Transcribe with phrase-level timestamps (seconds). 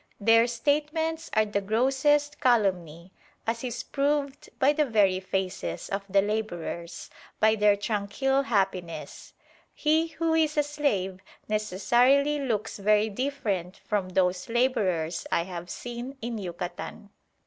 [0.19, 3.13] Their statements are the grossest calumny,
[3.45, 9.33] as is proved by the very faces of the labourers, by their tranquil happiness.
[9.75, 16.17] He who is a slave necessarily looks very different from those labourers I have seen
[16.19, 17.11] in Yucatan."